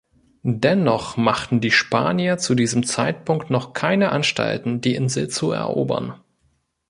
Dennoch 0.41 1.15
machten 1.15 1.61
die 1.61 1.69
Spanier 1.69 2.39
zu 2.39 2.55
diesem 2.55 2.83
Zeitpunkt 2.83 3.51
noch 3.51 3.73
keine 3.73 4.11
Anstalten, 4.11 4.81
die 4.81 4.95
Insel 4.95 5.27
zu 5.27 5.51
erobern. 5.51 6.15